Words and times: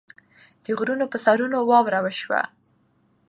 د 0.63 0.65
غرونو 0.77 1.05
پۀ 1.11 1.17
سرونو 1.25 1.57
واوره 1.69 1.99
وشوه 2.03 2.41